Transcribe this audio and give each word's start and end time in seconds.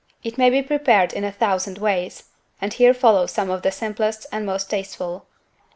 It 0.23 0.35
may 0.35 0.49
be 0.49 0.63
prepared 0.63 1.13
in 1.13 1.23
a 1.23 1.31
thousand 1.31 1.77
ways, 1.77 2.23
and 2.59 2.73
here 2.73 2.91
follow 2.91 3.27
some 3.27 3.51
of 3.51 3.61
the 3.61 3.69
simplest 3.71 4.25
and 4.31 4.47
most 4.47 4.67
tasteful. 4.67 5.27